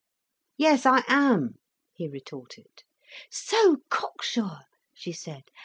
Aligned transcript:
"Yes, 0.57 0.87
I 0.87 1.03
am," 1.07 1.59
he 1.93 2.07
retorted. 2.07 2.81
"So 3.29 3.81
cocksure!" 3.91 4.61
she 4.95 5.11
said. 5.11 5.43